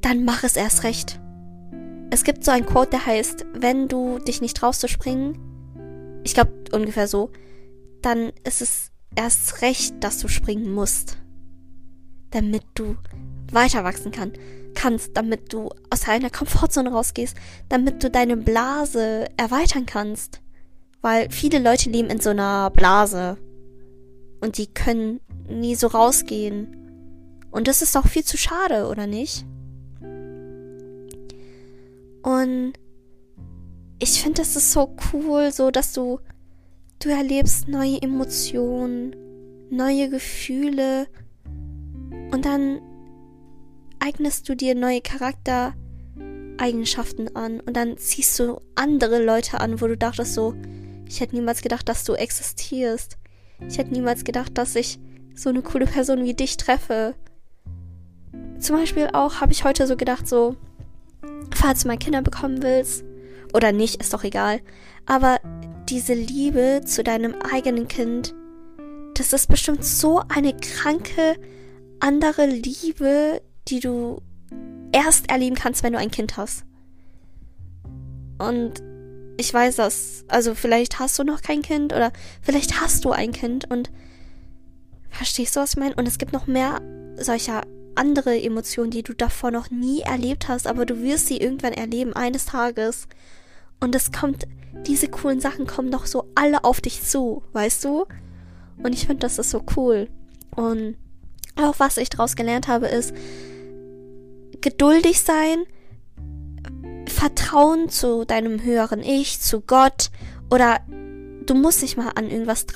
dann 0.01 0.25
mach 0.25 0.45
es 0.45 0.57
erst 0.57 0.85
recht. 0.85 1.21
Es 2.11 2.25
gibt 2.25 2.45
so 2.45 2.51
ein 2.51 2.67
Quote, 2.67 2.91
der 2.91 3.07
heißt, 3.07 3.47
wenn 3.55 3.89
du 3.89 4.19
dich 4.19 4.41
nicht 4.41 4.57
traust 4.57 4.81
zu 4.81 4.89
springen, 4.89 5.39
ich 6.25 6.35
glaube 6.35 6.53
ungefähr 6.73 7.09
so, 7.09 7.31
dann 8.03 8.33
ist 8.45 8.61
es 8.61 8.91
erst 9.17 9.63
recht, 9.63 9.95
dass 10.01 10.19
du 10.19 10.29
springen 10.29 10.73
musst. 10.73 11.19
Damit 12.31 12.65
du 12.75 12.97
weiter 13.51 13.85
wachsen 13.85 14.13
kann, 14.13 14.33
kannst, 14.75 15.17
damit 15.17 15.53
du 15.53 15.71
aus 15.91 16.01
deiner 16.01 16.31
Komfortzone 16.31 16.91
rausgehst, 16.91 17.37
damit 17.69 18.03
du 18.03 18.11
deine 18.11 18.37
Blase 18.37 19.29
erweitern 19.37 19.87
kannst. 19.87 20.41
Weil 21.05 21.29
viele 21.31 21.59
Leute 21.59 21.91
leben 21.91 22.09
in 22.09 22.19
so 22.19 22.31
einer 22.31 22.71
Blase. 22.71 23.37
Und 24.41 24.57
die 24.57 24.67
können 24.67 25.21
nie 25.49 25.75
so 25.75 25.89
rausgehen. 25.89 26.77
Und 27.51 27.69
das 27.69 27.83
ist 27.83 27.95
doch 27.95 28.07
viel 28.07 28.25
zu 28.25 28.37
schade, 28.37 28.89
oder 28.89 29.07
nicht? 29.07 29.45
Und 32.23 32.73
ich 33.99 34.23
finde, 34.23 34.41
das 34.41 34.57
ist 34.57 34.73
so 34.73 34.97
cool, 35.13 35.53
so 35.53 35.71
dass 35.71 35.93
du 35.93 36.21
Du 37.05 37.11
erlebst 37.11 37.69
neue 37.69 38.01
Emotionen, 38.01 39.15
neue 39.69 40.09
Gefühle 40.09 41.07
und 42.33 42.47
dann 42.47 42.81
eignest 43.99 44.49
du 44.49 44.57
dir 44.57 44.75
neue 44.75 45.03
Charaktereigenschaften 45.03 47.37
an 47.37 47.61
und 47.61 47.77
dann 47.77 47.99
ziehst 47.99 48.39
du 48.39 48.59
andere 48.75 49.23
Leute 49.23 49.61
an, 49.61 49.83
wo 49.83 49.87
du 49.87 49.99
dachtest 49.99 50.33
so, 50.33 50.55
ich 51.09 51.21
hätte 51.21 51.35
niemals 51.35 51.63
gedacht, 51.63 51.89
dass 51.89 52.05
du 52.05 52.15
existierst. 52.15 53.17
Ich 53.69 53.79
hätte 53.79 53.93
niemals 53.93 54.25
gedacht, 54.25 54.57
dass 54.59 54.75
ich 54.75 54.99
so 55.35 55.49
eine 55.49 55.63
coole 55.63 55.87
Person 55.87 56.25
wie 56.25 56.35
dich 56.35 56.57
treffe. 56.57 57.15
Zum 58.59 58.77
Beispiel 58.77 59.09
auch 59.13 59.41
habe 59.41 59.53
ich 59.53 59.65
heute 59.65 59.87
so 59.87 59.97
gedacht, 59.97 60.29
so, 60.29 60.57
falls 61.55 61.83
du 61.83 61.89
mal 61.89 61.99
Kinder 61.99 62.23
bekommen 62.23 62.63
willst 62.63 63.05
oder 63.53 63.73
nicht, 63.73 64.01
ist 64.01 64.15
doch 64.15 64.25
egal. 64.25 64.61
Aber 65.07 65.39
diese 65.89 66.15
Liebe 66.15 66.81
zu 66.85 67.05
deinem 67.05 67.35
eigenen 67.53 67.89
Kind, 67.89 68.35
das 69.15 69.33
ist 69.33 69.49
bestimmt 69.49 69.85
so 69.85 70.23
eine 70.29 70.57
kranke 70.57 71.37
andere 72.01 72.47
Liebe, 72.47 73.43
die 73.69 73.81
du 73.81 74.21
erst 74.93 75.31
erleben 75.31 75.57
kannst, 75.57 75.83
wenn 75.83 75.93
du 75.93 75.99
ein 75.99 76.11
Kind 76.11 76.37
hast. 76.37 76.65
Und 78.39 78.83
ich 79.37 79.53
weiß 79.53 79.77
das, 79.77 80.25
also 80.29 80.55
vielleicht 80.55 80.99
hast 80.99 81.19
du 81.19 81.25
noch 81.25 81.43
kein 81.43 81.63
Kind 81.63 81.93
oder 81.93 82.13
vielleicht 82.43 82.81
hast 82.81 83.05
du 83.05 83.13
ein 83.13 83.33
Kind 83.33 83.71
und 83.71 83.91
verstehst 85.11 85.57
du, 85.57 85.61
was 85.61 85.71
ich 85.71 85.77
meine? 85.79 85.95
Und 85.95 86.07
es 86.07 86.19
gibt 86.19 86.33
noch 86.33 86.47
mehr 86.47 86.81
solcher 87.17 87.63
andere 87.95 88.41
Emotionen, 88.41 88.91
die 88.91 89.03
du 89.03 89.15
davor 89.15 89.51
noch 89.51 89.71
nie 89.71 90.01
erlebt 90.01 90.49
hast, 90.49 90.67
aber 90.67 90.87
du 90.87 91.03
wirst 91.03 91.29
sie 91.29 91.39
irgendwann 91.39 91.73
erleben, 91.73 92.13
eines 92.15 92.47
Tages. 92.47 93.07
Und 93.81 93.95
es 93.95 94.13
kommt, 94.13 94.47
diese 94.87 95.09
coolen 95.09 95.41
Sachen 95.41 95.67
kommen 95.67 95.91
noch 95.91 96.07
so 96.07 96.29
alle 96.35 96.65
auf 96.65 96.81
dich 96.81 97.03
zu, 97.03 97.43
weißt 97.53 97.85
du? 97.85 98.07
Und 98.83 98.95
ich 98.95 99.07
finde, 99.07 99.21
das 99.21 99.39
ist 99.39 99.51
so 99.51 99.63
cool. 99.77 100.09
Und 100.55 100.97
auch 101.57 101.75
was 101.79 101.97
ich 101.97 102.11
daraus 102.11 102.37
gelernt 102.37 102.69
habe, 102.69 102.87
ist 102.87 103.15
geduldig 104.61 105.21
sein, 105.21 105.65
Vertrauen 107.15 107.89
zu 107.89 108.25
deinem 108.25 108.63
höheren 108.63 109.01
Ich, 109.01 109.41
zu 109.41 109.61
Gott 109.61 110.11
oder 110.51 110.81
du 111.47 111.55
musst 111.55 111.83
nicht 111.83 111.97
mal 111.97 112.11
an 112.15 112.29
irgendwas 112.31 112.67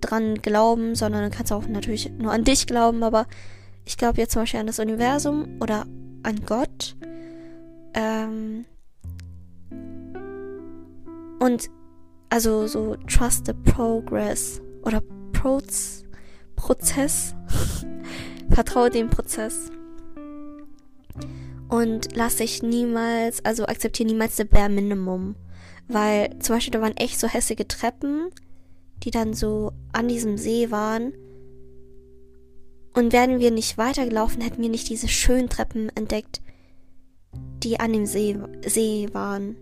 dran 0.00 0.36
glauben, 0.36 0.94
sondern 0.94 1.28
du 1.28 1.36
kannst 1.36 1.52
auch 1.52 1.66
natürlich 1.66 2.10
nur 2.12 2.32
an 2.32 2.44
dich 2.44 2.66
glauben, 2.66 3.02
aber 3.02 3.26
ich 3.84 3.96
glaube 3.96 4.20
jetzt 4.20 4.32
zum 4.32 4.42
Beispiel 4.42 4.60
an 4.60 4.66
das 4.66 4.78
Universum 4.78 5.58
oder 5.60 5.86
an 6.22 6.40
Gott. 6.46 6.96
Ähm 7.94 8.64
und 11.40 11.68
also 12.28 12.66
so 12.66 12.96
trust 13.08 13.46
the 13.46 13.52
progress 13.52 14.60
oder 14.82 15.02
Proz 15.32 16.04
Prozess. 16.54 17.34
Vertraue 18.50 18.90
dem 18.90 19.08
Prozess. 19.08 19.70
Und 21.70 22.16
lass 22.16 22.36
dich 22.36 22.64
niemals, 22.64 23.44
also 23.44 23.64
akzeptiere 23.64 24.08
niemals 24.08 24.36
the 24.36 24.44
bare 24.44 24.68
minimum. 24.68 25.36
Weil 25.86 26.36
zum 26.40 26.56
Beispiel 26.56 26.72
da 26.72 26.80
waren 26.80 26.96
echt 26.96 27.18
so 27.18 27.28
hässliche 27.28 27.66
Treppen, 27.66 28.30
die 29.04 29.12
dann 29.12 29.34
so 29.34 29.72
an 29.92 30.08
diesem 30.08 30.36
See 30.36 30.72
waren. 30.72 31.12
Und 32.92 33.12
wären 33.12 33.38
wir 33.38 33.52
nicht 33.52 33.78
weitergelaufen, 33.78 34.42
hätten 34.42 34.62
wir 34.62 34.68
nicht 34.68 34.88
diese 34.88 35.06
schönen 35.06 35.48
Treppen 35.48 35.90
entdeckt, 35.94 36.42
die 37.62 37.78
an 37.78 37.92
dem 37.92 38.04
See, 38.04 38.36
See 38.66 39.08
waren. 39.12 39.56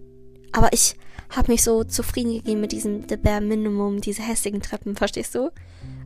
Aber 0.52 0.72
ich 0.72 0.96
habe 1.28 1.52
mich 1.52 1.62
so 1.62 1.84
zufrieden 1.84 2.32
gegeben 2.32 2.62
mit 2.62 2.72
diesem 2.72 3.06
The 3.06 3.18
Bare 3.18 3.42
Minimum, 3.42 4.00
diese 4.00 4.22
hässlichen 4.22 4.62
Treppen, 4.62 4.96
verstehst 4.96 5.34
du? 5.34 5.50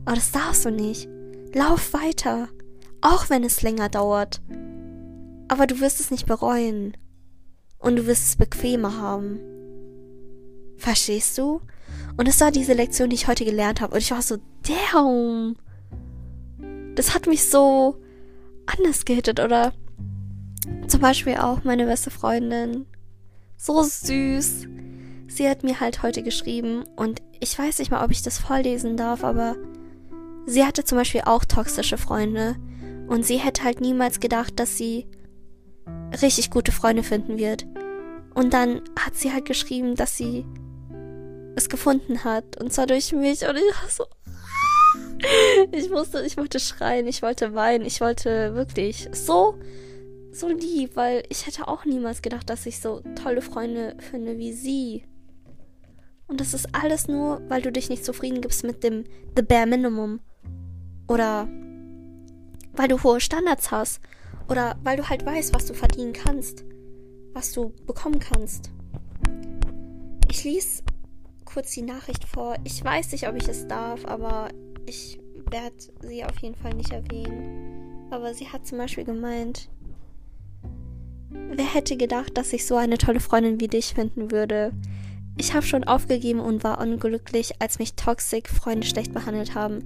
Aber 0.03 0.15
das 0.15 0.33
darfst 0.33 0.65
du 0.65 0.69
nicht. 0.69 1.07
Lauf 1.53 1.93
weiter. 1.93 2.49
Auch 2.99 3.29
wenn 3.29 3.45
es 3.45 3.61
länger 3.61 3.87
dauert. 3.87 4.41
Aber 5.53 5.67
du 5.67 5.79
wirst 5.79 5.99
es 5.99 6.09
nicht 6.09 6.25
bereuen. 6.25 6.97
Und 7.77 7.95
du 7.95 8.07
wirst 8.07 8.25
es 8.25 8.35
bequemer 8.37 8.97
haben. 8.97 9.39
Verstehst 10.77 11.37
du? 11.37 11.61
Und 12.17 12.27
das 12.27 12.41
war 12.41 12.49
diese 12.49 12.73
Lektion, 12.73 13.11
die 13.11 13.15
ich 13.15 13.27
heute 13.27 13.45
gelernt 13.45 13.79
habe. 13.79 13.93
Und 13.93 14.01
ich 14.01 14.09
war 14.09 14.23
so, 14.23 14.37
damn. 14.63 15.55
Das 16.95 17.13
hat 17.13 17.27
mich 17.27 17.47
so 17.47 18.01
anders 18.65 19.05
gehittet. 19.05 19.39
Oder 19.39 19.73
zum 20.87 21.01
Beispiel 21.01 21.35
auch 21.35 21.63
meine 21.63 21.85
beste 21.85 22.09
Freundin. 22.09 22.87
So 23.55 23.83
süß. 23.83 24.67
Sie 25.27 25.47
hat 25.47 25.63
mir 25.63 25.79
halt 25.79 26.01
heute 26.01 26.23
geschrieben 26.23 26.83
und 26.95 27.21
ich 27.39 27.59
weiß 27.59 27.77
nicht 27.77 27.91
mal, 27.91 28.03
ob 28.03 28.09
ich 28.09 28.23
das 28.23 28.39
vorlesen 28.39 28.97
darf, 28.97 29.23
aber 29.23 29.55
sie 30.47 30.65
hatte 30.65 30.83
zum 30.83 30.97
Beispiel 30.97 31.21
auch 31.25 31.45
toxische 31.45 31.97
Freunde 31.97 32.55
und 33.07 33.23
sie 33.23 33.37
hätte 33.37 33.63
halt 33.63 33.81
niemals 33.81 34.19
gedacht, 34.19 34.59
dass 34.59 34.77
sie 34.77 35.07
richtig 36.21 36.51
gute 36.51 36.71
Freunde 36.71 37.03
finden 37.03 37.37
wird. 37.37 37.65
Und 38.33 38.53
dann 38.53 38.81
hat 38.99 39.15
sie 39.15 39.31
halt 39.31 39.45
geschrieben, 39.45 39.95
dass 39.95 40.17
sie 40.17 40.45
es 41.55 41.69
gefunden 41.69 42.23
hat. 42.23 42.59
Und 42.61 42.73
zwar 42.73 42.87
durch 42.87 43.11
mich. 43.11 43.47
Und 43.47 43.57
ich 43.57 43.81
war 43.81 43.89
so. 43.89 44.05
Ich 45.71 45.89
musste, 45.89 46.21
ich 46.25 46.35
wollte 46.37 46.59
schreien, 46.59 47.07
ich 47.07 47.21
wollte 47.21 47.55
weinen, 47.55 47.85
ich 47.85 48.01
wollte 48.01 48.55
wirklich 48.55 49.07
so, 49.13 49.57
so 50.33 50.49
lieb, 50.49 50.95
weil 50.95 51.23
ich 51.29 51.47
hätte 51.47 51.67
auch 51.67 51.85
niemals 51.85 52.21
gedacht, 52.21 52.49
dass 52.49 52.65
ich 52.65 52.79
so 52.79 53.01
tolle 53.23 53.41
Freunde 53.41 53.95
finde 53.99 54.37
wie 54.37 54.51
sie. 54.51 55.05
Und 56.27 56.41
das 56.41 56.53
ist 56.53 56.67
alles 56.73 57.07
nur, 57.07 57.41
weil 57.47 57.61
du 57.61 57.71
dich 57.71 57.89
nicht 57.89 58.03
zufrieden 58.03 58.41
gibst 58.41 58.63
mit 58.63 58.83
dem 58.83 59.05
The 59.35 59.43
Bare 59.43 59.65
Minimum. 59.65 60.19
Oder 61.07 61.47
weil 62.73 62.87
du 62.87 63.01
hohe 63.01 63.21
Standards 63.21 63.71
hast. 63.71 64.01
Oder 64.49 64.77
weil 64.83 64.97
du 64.97 65.07
halt 65.07 65.25
weißt, 65.25 65.53
was 65.53 65.65
du 65.65 65.73
verdienen 65.73 66.13
kannst. 66.13 66.63
Was 67.33 67.51
du 67.51 67.73
bekommen 67.85 68.19
kannst. 68.19 68.71
Ich 70.29 70.43
lese 70.43 70.83
kurz 71.45 71.71
die 71.71 71.81
Nachricht 71.81 72.25
vor. 72.25 72.55
Ich 72.63 72.83
weiß 72.83 73.11
nicht, 73.11 73.27
ob 73.27 73.35
ich 73.35 73.47
es 73.47 73.67
darf, 73.67 74.05
aber 74.05 74.49
ich 74.85 75.19
werde 75.49 75.75
sie 76.01 76.25
auf 76.25 76.37
jeden 76.39 76.55
Fall 76.55 76.73
nicht 76.73 76.91
erwähnen. 76.91 78.07
Aber 78.11 78.33
sie 78.33 78.49
hat 78.49 78.67
zum 78.67 78.77
Beispiel 78.77 79.03
gemeint, 79.03 79.69
wer 81.29 81.65
hätte 81.65 81.97
gedacht, 81.97 82.37
dass 82.37 82.53
ich 82.53 82.65
so 82.65 82.75
eine 82.75 82.97
tolle 82.97 83.19
Freundin 83.19 83.59
wie 83.59 83.67
dich 83.67 83.93
finden 83.93 84.31
würde? 84.31 84.73
Ich 85.37 85.53
habe 85.53 85.65
schon 85.65 85.83
aufgegeben 85.83 86.39
und 86.39 86.63
war 86.63 86.79
unglücklich, 86.79 87.59
als 87.59 87.79
mich 87.79 87.95
toxic 87.95 88.49
Freunde 88.49 88.85
schlecht 88.85 89.13
behandelt 89.13 89.55
haben. 89.55 89.79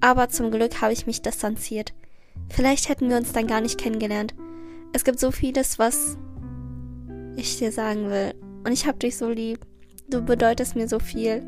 Aber 0.00 0.28
zum 0.28 0.50
Glück 0.50 0.80
habe 0.80 0.92
ich 0.92 1.06
mich 1.06 1.20
distanziert. 1.22 1.92
Vielleicht 2.50 2.88
hätten 2.88 3.08
wir 3.08 3.16
uns 3.16 3.32
dann 3.32 3.46
gar 3.46 3.60
nicht 3.60 3.78
kennengelernt. 3.78 4.34
Es 4.92 5.04
gibt 5.04 5.20
so 5.20 5.30
vieles, 5.30 5.78
was 5.78 6.16
ich 7.36 7.58
dir 7.58 7.72
sagen 7.72 8.10
will. 8.10 8.34
Und 8.64 8.72
ich 8.72 8.86
hab 8.86 8.98
dich 9.00 9.16
so 9.16 9.28
lieb. 9.28 9.60
Du 10.08 10.22
bedeutest 10.22 10.74
mir 10.76 10.88
so 10.88 10.98
viel. 10.98 11.42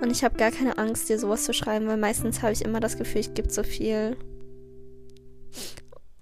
Und 0.00 0.10
ich 0.10 0.22
habe 0.22 0.36
gar 0.36 0.50
keine 0.50 0.78
Angst, 0.78 1.08
dir 1.08 1.18
sowas 1.18 1.44
zu 1.44 1.52
schreiben, 1.52 1.86
weil 1.86 1.96
meistens 1.96 2.42
habe 2.42 2.52
ich 2.52 2.64
immer 2.64 2.80
das 2.80 2.96
Gefühl, 2.96 3.20
ich 3.20 3.34
gebe 3.34 3.50
so 3.50 3.62
viel. 3.62 4.16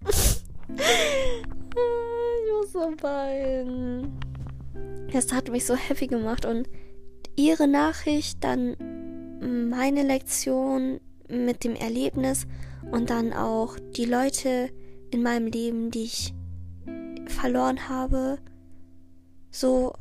ich 0.06 0.82
muss 2.52 2.72
so 2.72 2.94
weinen. 3.02 4.18
Das 5.12 5.32
hat 5.32 5.50
mich 5.50 5.66
so 5.66 5.74
happy 5.74 6.06
gemacht 6.06 6.44
und 6.44 6.68
ihre 7.36 7.68
Nachricht, 7.68 8.42
dann 8.42 8.76
meine 9.70 10.02
Lektion 10.02 11.00
mit 11.28 11.64
dem 11.64 11.74
Erlebnis 11.74 12.46
und 12.90 13.10
dann 13.10 13.32
auch 13.32 13.76
die 13.96 14.04
Leute 14.04 14.70
in 15.10 15.22
meinem 15.22 15.46
Leben, 15.46 15.90
die 15.90 16.04
ich 16.04 16.34
verloren 17.26 17.88
habe. 17.88 18.38
So, 19.50 19.94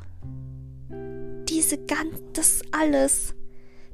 diese 1.47 1.77
ganz, 1.77 2.21
das 2.33 2.61
alles, 2.71 3.33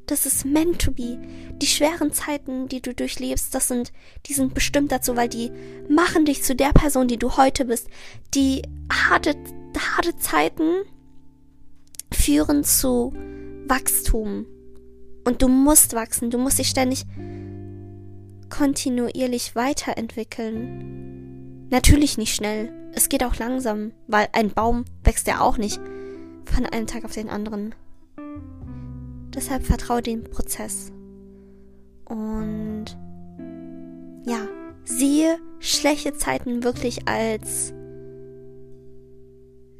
das 0.07 0.25
ist 0.25 0.45
meant 0.45 0.81
to 0.81 0.91
be. 0.91 1.19
Die 1.61 1.67
schweren 1.67 2.11
Zeiten, 2.11 2.67
die 2.67 2.81
du 2.81 2.93
durchlebst, 2.93 3.53
das 3.53 3.67
sind, 3.67 3.91
die 4.25 4.33
sind 4.33 4.53
bestimmt 4.53 4.91
dazu, 4.91 5.15
weil 5.15 5.29
die 5.29 5.51
machen 5.89 6.25
dich 6.25 6.43
zu 6.43 6.55
der 6.55 6.73
Person, 6.73 7.07
die 7.07 7.17
du 7.17 7.37
heute 7.37 7.65
bist. 7.65 7.87
Die 8.33 8.63
harte, 8.91 9.35
harte 9.95 10.17
Zeiten 10.17 10.83
führen 12.13 12.63
zu 12.63 13.13
Wachstum. 13.67 14.45
Und 15.23 15.41
du 15.41 15.47
musst 15.47 15.93
wachsen, 15.93 16.31
du 16.31 16.37
musst 16.37 16.59
dich 16.59 16.67
ständig 16.67 17.05
kontinuierlich 18.51 19.55
weiterentwickeln. 19.55 21.67
Natürlich 21.71 22.19
nicht 22.19 22.35
schnell. 22.35 22.71
Es 22.93 23.09
geht 23.09 23.23
auch 23.23 23.37
langsam, 23.37 23.93
weil 24.07 24.27
ein 24.33 24.51
Baum 24.51 24.85
wächst 25.03 25.25
ja 25.25 25.39
auch 25.39 25.57
nicht 25.57 25.81
von 26.45 26.67
einem 26.67 26.85
Tag 26.85 27.05
auf 27.05 27.13
den 27.13 27.29
anderen. 27.29 27.73
Deshalb 29.33 29.63
vertraue 29.63 30.01
dem 30.01 30.25
Prozess. 30.25 30.91
Und 32.05 32.97
ja, 34.25 34.47
siehe 34.83 35.37
schlechte 35.59 36.13
Zeiten 36.13 36.63
wirklich 36.63 37.07
als 37.07 37.73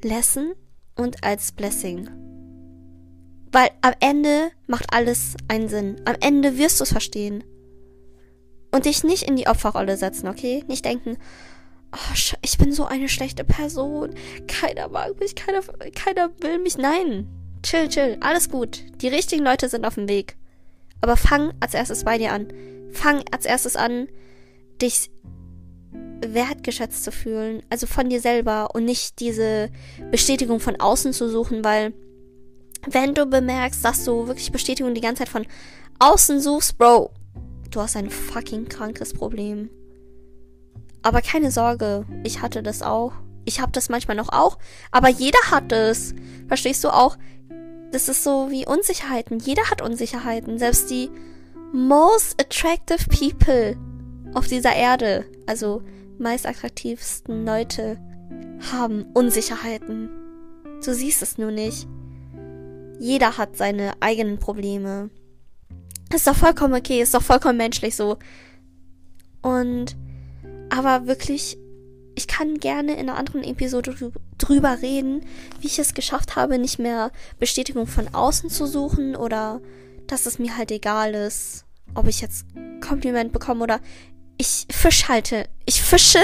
Lesson 0.04 0.54
und 0.96 1.24
als 1.24 1.52
Blessing. 1.52 2.10
Weil 3.52 3.70
am 3.82 3.94
Ende 4.00 4.52
macht 4.68 4.94
alles 4.94 5.36
einen 5.50 5.68
Sinn. 5.68 6.00
Am 6.06 6.16
Ende 6.22 6.58
wirst 6.58 6.80
du 6.80 6.86
es 6.86 6.92
verstehen. 6.92 7.44
Und 8.72 8.86
dich 8.86 9.04
nicht 9.04 9.24
in 9.24 9.36
die 9.36 9.48
Opferrolle 9.48 9.98
setzen, 9.98 10.28
okay? 10.28 10.64
Nicht 10.68 10.86
denken, 10.86 11.18
oh, 11.94 12.36
ich 12.42 12.58
bin 12.58 12.72
so 12.72 12.86
eine 12.86 13.10
schlechte 13.10 13.44
Person. 13.44 14.16
Keiner 14.48 14.88
mag 14.88 15.20
mich, 15.20 15.36
keiner, 15.36 15.62
keiner 15.94 16.30
will 16.40 16.60
mich. 16.60 16.78
Nein. 16.78 17.28
Chill, 17.64 17.90
chill. 17.90 18.18
Alles 18.22 18.50
gut. 18.50 18.84
Die 19.02 19.08
richtigen 19.08 19.44
Leute 19.44 19.70
sind 19.70 19.86
auf 19.86 19.96
dem 19.96 20.08
Weg. 20.08 20.38
Aber 21.02 21.18
fang 21.18 21.54
als 21.60 21.74
erstes 21.74 22.04
bei 22.04 22.18
dir 22.18 22.32
an. 22.32 22.48
Fang 22.92 23.24
als 23.32 23.46
erstes 23.46 23.76
an, 23.76 24.08
dich 24.82 25.12
wertgeschätzt 26.26 27.04
zu 27.04 27.12
fühlen, 27.12 27.64
also 27.70 27.88
von 27.88 28.10
dir 28.10 28.22
selber 28.22 28.70
und 28.74 28.86
nicht 28.86 29.20
diese 29.20 29.70
Bestätigung 30.12 30.60
von 30.60 30.80
außen 30.80 31.14
zu 31.14 31.30
suchen, 31.30 31.64
weil 31.64 31.94
wenn 32.88 33.14
du 33.14 33.26
bemerkst, 33.26 33.84
dass 33.84 34.06
du 34.06 34.28
wirklich 34.28 34.52
Bestätigung 34.52 34.94
die 34.94 35.02
ganze 35.02 35.24
Zeit 35.24 35.30
von 35.30 35.46
außen 36.00 36.40
suchst, 36.40 36.78
Bro, 36.78 37.12
du 37.72 37.82
hast 37.82 37.96
ein 37.96 38.10
fucking 38.10 38.68
krankes 38.68 39.14
Problem. 39.14 39.70
Aber 41.02 41.22
keine 41.22 41.52
Sorge, 41.52 42.06
ich 42.24 42.42
hatte 42.42 42.62
das 42.62 42.82
auch. 42.82 43.14
Ich 43.44 43.60
habe 43.60 43.72
das 43.72 43.90
manchmal 43.90 44.18
noch 44.18 44.30
auch, 44.30 44.60
aber 44.92 45.10
jeder 45.10 45.40
hat 45.50 45.72
es. 45.72 46.14
Verstehst 46.48 46.84
du 46.84 46.90
auch? 46.90 47.18
Das 47.92 48.08
ist 48.08 48.24
so 48.24 48.52
wie 48.52 48.68
Unsicherheiten. 48.68 49.40
Jeder 49.40 49.70
hat 49.70 49.82
Unsicherheiten. 49.82 50.60
Selbst 50.60 50.92
die 50.92 51.10
most 51.74 52.40
attractive 52.40 53.06
people 53.10 53.76
auf 54.34 54.48
dieser 54.48 54.76
Erde, 54.76 55.26
also 55.48 55.82
meist 56.20 56.46
attraktivsten 56.46 57.46
Leute, 57.46 58.00
haben 58.72 59.06
Unsicherheiten. 59.14 60.10
Du 60.86 60.94
siehst 60.94 61.22
es 61.22 61.38
nur 61.38 61.52
nicht. 61.52 61.88
Jeder 63.00 63.38
hat 63.38 63.58
seine 63.58 63.94
eigenen 64.00 64.38
Probleme. 64.38 65.10
Ist 66.14 66.28
doch 66.28 66.36
vollkommen 66.36 66.74
okay, 66.74 67.02
ist 67.02 67.14
doch 67.14 67.22
vollkommen 67.22 67.58
menschlich 67.58 67.96
so. 67.96 68.18
Und, 69.42 69.96
aber 70.70 71.08
wirklich, 71.08 71.58
ich 72.16 72.28
kann 72.28 72.60
gerne 72.60 72.94
in 72.94 73.10
einer 73.10 73.18
anderen 73.18 73.44
Episode 73.44 73.96
drüber 74.38 74.82
reden, 74.82 75.26
wie 75.60 75.68
ich 75.68 75.80
es 75.80 75.94
geschafft 75.94 76.36
habe, 76.36 76.58
nicht 76.58 76.80
mehr 76.80 77.12
Bestätigung 77.40 77.88
von 77.88 78.14
außen 78.14 78.50
zu 78.50 78.66
suchen 78.66 79.16
oder 79.16 79.62
dass 80.08 80.26
es 80.26 80.40
mir 80.40 80.58
halt 80.58 80.72
egal 80.72 81.14
ist, 81.14 81.66
ob 81.96 82.08
ich 82.08 82.22
jetzt 82.22 82.46
Kompliment 82.82 83.32
bekomme 83.32 83.64
oder 83.64 83.80
ich 84.38 84.66
fisch 84.72 85.08
halte. 85.08 85.48
Ich 85.66 85.82
fische. 85.82 86.20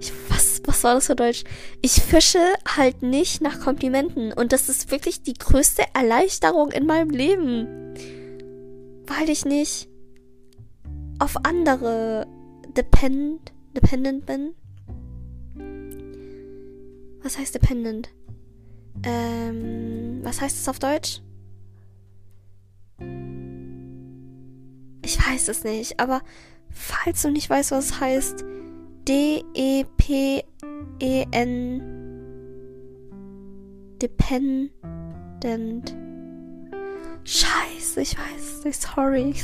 Ich, 0.00 0.12
was, 0.28 0.60
was 0.64 0.82
war 0.82 0.94
das 0.94 1.06
für 1.06 1.14
Deutsch? 1.14 1.44
Ich 1.80 1.92
fische 1.92 2.40
halt 2.76 3.02
nicht 3.02 3.40
nach 3.40 3.60
Komplimenten. 3.60 4.32
Und 4.32 4.52
das 4.52 4.68
ist 4.68 4.90
wirklich 4.90 5.22
die 5.22 5.34
größte 5.34 5.84
Erleichterung 5.94 6.72
in 6.72 6.84
meinem 6.84 7.10
Leben. 7.10 7.94
Weil 9.06 9.28
ich 9.28 9.44
nicht 9.44 9.88
auf 11.18 11.36
andere 11.44 12.26
depend, 12.76 13.52
dependent 13.76 14.26
bin. 14.26 14.54
Was 17.22 17.38
heißt 17.38 17.54
dependent? 17.54 18.10
Ähm, 19.04 20.20
was 20.22 20.40
heißt 20.40 20.56
es 20.56 20.68
auf 20.68 20.78
Deutsch? 20.78 21.20
Ich 25.04 25.18
weiß 25.18 25.48
es 25.48 25.64
nicht, 25.64 25.98
aber 26.00 26.22
falls 26.70 27.22
du 27.22 27.30
nicht 27.30 27.50
weißt, 27.50 27.72
was 27.72 27.86
es 27.86 28.00
heißt, 28.00 28.44
D-E-P-E-N 29.08 30.42
Dependent. 34.02 34.72
Scheiße, 37.22 37.71
ich 37.96 38.16
weiß 38.18 38.64
nicht, 38.64 38.80
sorry. 38.80 39.34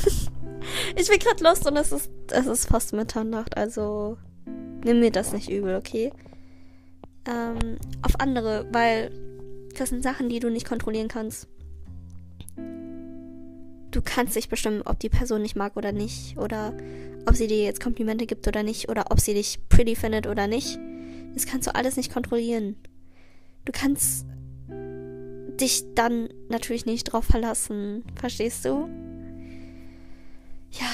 ich 0.96 1.08
bin 1.08 1.18
gerade 1.18 1.42
lost 1.42 1.66
und 1.66 1.76
es 1.76 1.92
ist, 1.92 2.10
es 2.30 2.46
ist 2.46 2.66
fast 2.66 2.92
Mitternacht, 2.92 3.56
also 3.56 4.16
nimm 4.84 5.00
mir 5.00 5.10
das 5.10 5.32
nicht 5.32 5.50
übel, 5.50 5.76
okay? 5.76 6.12
Ähm, 7.26 7.78
auf 8.02 8.20
andere, 8.20 8.66
weil 8.72 9.10
das 9.76 9.90
sind 9.90 10.02
Sachen, 10.02 10.28
die 10.28 10.40
du 10.40 10.50
nicht 10.50 10.66
kontrollieren 10.66 11.08
kannst 11.08 11.48
du 13.90 14.02
kannst 14.02 14.36
dich 14.36 14.48
bestimmen, 14.48 14.82
ob 14.82 14.98
die 15.00 15.08
Person 15.08 15.42
dich 15.42 15.56
mag 15.56 15.76
oder 15.76 15.92
nicht. 15.92 16.36
Oder 16.38 16.72
ob 17.26 17.34
sie 17.34 17.46
dir 17.46 17.62
jetzt 17.62 17.82
Komplimente 17.82 18.26
gibt 18.26 18.46
oder 18.46 18.62
nicht. 18.62 18.88
Oder 18.88 19.06
ob 19.10 19.20
sie 19.20 19.34
dich 19.34 19.58
pretty 19.68 19.96
findet 19.96 20.26
oder 20.26 20.46
nicht. 20.46 20.78
Das 21.34 21.46
kannst 21.46 21.66
du 21.66 21.74
alles 21.74 21.96
nicht 21.96 22.12
kontrollieren. 22.12 22.76
Du 23.64 23.72
kannst 23.72 24.26
dich 25.60 25.84
dann 25.94 26.28
natürlich 26.48 26.86
nicht 26.86 27.04
drauf 27.04 27.24
verlassen. 27.24 28.04
Verstehst 28.16 28.64
du? 28.64 28.88
Ja, 30.70 30.90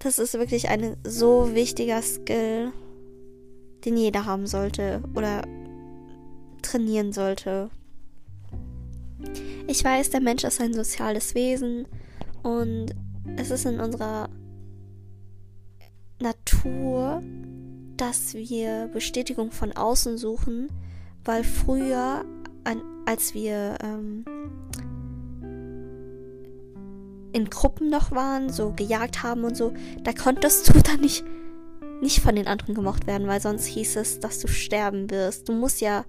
das 0.00 0.18
ist 0.18 0.34
wirklich 0.34 0.68
ein 0.68 0.96
so 1.04 1.54
wichtiger 1.54 2.02
Skill, 2.02 2.72
den 3.84 3.96
jeder 3.96 4.24
haben 4.24 4.46
sollte 4.46 5.02
oder 5.14 5.42
trainieren 6.62 7.12
sollte. 7.12 7.70
Ich 9.66 9.82
weiß, 9.82 10.10
der 10.10 10.20
Mensch 10.20 10.44
ist 10.44 10.60
ein 10.60 10.74
soziales 10.74 11.34
Wesen 11.34 11.86
und 12.42 12.94
es 13.36 13.50
ist 13.50 13.64
in 13.64 13.80
unserer 13.80 14.28
Natur, 16.20 17.22
dass 17.96 18.34
wir 18.34 18.88
Bestätigung 18.92 19.50
von 19.50 19.72
außen 19.72 20.18
suchen, 20.18 20.68
weil 21.24 21.44
früher, 21.44 22.24
an, 22.64 22.82
als 23.06 23.34
wir 23.34 23.76
ähm, 23.82 24.24
in 27.32 27.50
Gruppen 27.50 27.90
noch 27.90 28.12
waren, 28.12 28.50
so 28.50 28.72
gejagt 28.72 29.22
haben 29.22 29.44
und 29.44 29.56
so, 29.56 29.74
da 30.02 30.12
konntest 30.12 30.68
du 30.68 30.80
dann 30.82 31.00
nicht, 31.00 31.24
nicht 32.00 32.20
von 32.20 32.36
den 32.36 32.46
anderen 32.46 32.74
gemocht 32.74 33.06
werden, 33.06 33.26
weil 33.26 33.40
sonst 33.40 33.66
hieß 33.66 33.96
es, 33.96 34.20
dass 34.20 34.38
du 34.40 34.48
sterben 34.48 35.10
wirst. 35.10 35.48
Du 35.48 35.52
musst 35.52 35.80
ja 35.80 36.04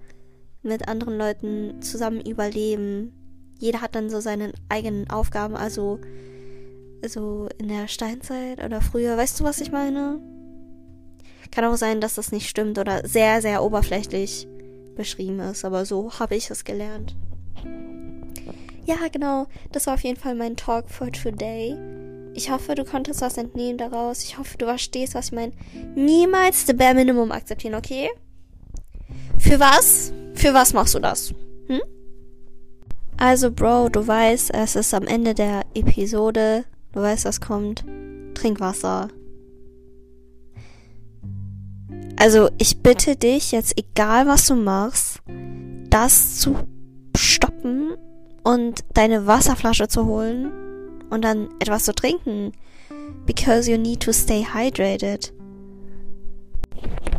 mit 0.62 0.88
anderen 0.88 1.18
Leuten 1.18 1.82
zusammen 1.82 2.20
überleben. 2.20 3.12
Jeder 3.58 3.80
hat 3.80 3.94
dann 3.94 4.10
so 4.10 4.20
seine 4.20 4.52
eigenen 4.68 5.10
Aufgaben, 5.10 5.56
also 5.56 6.00
so 7.06 7.48
in 7.58 7.68
der 7.68 7.88
Steinzeit 7.88 8.64
oder 8.64 8.80
früher. 8.80 9.16
Weißt 9.16 9.40
du, 9.40 9.44
was 9.44 9.60
ich 9.60 9.72
meine? 9.72 10.20
Kann 11.50 11.64
auch 11.64 11.76
sein, 11.76 12.00
dass 12.00 12.14
das 12.14 12.32
nicht 12.32 12.48
stimmt 12.48 12.78
oder 12.78 13.06
sehr, 13.06 13.40
sehr 13.40 13.62
oberflächlich 13.62 14.48
beschrieben 14.96 15.40
ist, 15.40 15.64
aber 15.64 15.84
so 15.84 16.12
habe 16.18 16.34
ich 16.34 16.50
es 16.50 16.64
gelernt. 16.64 17.14
Ja, 18.84 18.96
genau. 19.10 19.46
Das 19.72 19.86
war 19.86 19.94
auf 19.94 20.04
jeden 20.04 20.18
Fall 20.18 20.34
mein 20.34 20.56
Talk 20.56 20.88
for 20.88 21.10
today. 21.10 21.76
Ich 22.34 22.50
hoffe, 22.50 22.74
du 22.74 22.84
konntest 22.84 23.20
was 23.20 23.36
entnehmen 23.36 23.78
daraus. 23.78 24.22
Ich 24.22 24.38
hoffe, 24.38 24.58
du 24.58 24.66
verstehst, 24.66 25.14
was 25.14 25.26
ich 25.26 25.32
meine. 25.32 25.52
Niemals 25.94 26.66
the 26.66 26.72
bare 26.72 26.94
minimum 26.94 27.32
akzeptieren, 27.32 27.74
okay? 27.74 28.10
Für 29.38 29.58
was? 29.58 30.12
Für 30.34 30.54
was 30.54 30.72
machst 30.72 30.94
du 30.94 30.98
das? 30.98 31.34
Hm? 31.66 31.80
Also, 33.16 33.50
Bro, 33.50 33.88
du 33.88 34.06
weißt, 34.06 34.52
es 34.52 34.76
ist 34.76 34.92
am 34.92 35.06
Ende 35.06 35.34
der 35.34 35.62
Episode. 35.74 36.64
Du 36.92 37.00
weißt, 37.00 37.24
was 37.24 37.40
kommt. 37.40 37.84
Trinkwasser. 38.34 39.08
Also, 42.18 42.48
ich 42.58 42.78
bitte 42.78 43.16
dich 43.16 43.52
jetzt, 43.52 43.78
egal 43.78 44.26
was 44.26 44.46
du 44.46 44.54
machst, 44.54 45.20
das 45.90 46.38
zu 46.38 46.56
stoppen 47.16 47.94
und 48.42 48.84
deine 48.94 49.26
Wasserflasche 49.26 49.88
zu 49.88 50.06
holen 50.06 50.50
und 51.10 51.22
dann 51.22 51.48
etwas 51.60 51.84
zu 51.84 51.94
trinken. 51.94 52.52
Because 53.26 53.70
you 53.70 53.76
need 53.76 54.00
to 54.02 54.12
stay 54.12 54.44
hydrated. 54.44 55.32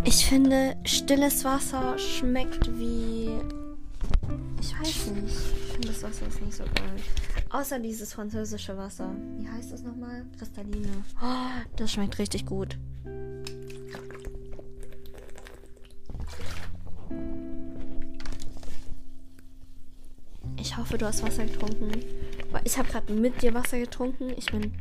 Ich 0.04 0.26
finde, 0.26 0.78
stilles 0.86 1.44
Wasser 1.44 1.98
schmeckt 2.00 2.68
wie. 2.80 3.30
Ich 4.62 4.80
weiß 4.80 5.08
nicht. 5.08 5.36
Ich 5.36 5.74
finde 5.74 5.88
das 5.90 6.04
Wasser 6.04 6.28
ist 6.28 6.42
nicht 6.42 6.56
so 6.56 6.64
geil. 6.64 6.96
Außer 7.50 7.80
dieses 7.80 8.14
französische 8.14 8.78
Wasser. 8.78 9.10
Wie 9.38 9.48
heißt 9.48 9.72
das 9.72 9.84
nochmal? 9.84 10.26
Kristalline. 10.38 11.04
Oh, 11.22 11.62
das 11.76 11.92
schmeckt 11.92 12.18
richtig 12.20 12.46
gut. 12.46 12.78
Ich 20.78 20.80
hoffe, 20.80 21.00
du 21.00 21.08
hast 21.08 21.24
Wasser 21.24 21.44
getrunken. 21.44 21.90
Ich 22.64 22.78
habe 22.78 22.88
gerade 22.88 23.12
mit 23.12 23.42
dir 23.42 23.56
Wasser 23.56 23.80
getrunken. 23.80 24.32
Ich 24.38 24.46
bin 24.52 24.74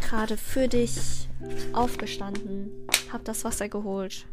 gerade 0.00 0.38
für 0.38 0.66
dich 0.66 1.28
aufgestanden. 1.74 2.70
Hab 3.12 3.22
das 3.26 3.44
Wasser 3.44 3.68
geholt. 3.68 4.26